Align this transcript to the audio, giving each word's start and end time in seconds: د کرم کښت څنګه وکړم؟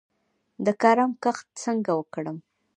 د 0.65 0.67
کرم 0.81 1.11
کښت 1.23 1.47
څنګه 1.63 1.91
وکړم؟ 1.95 2.37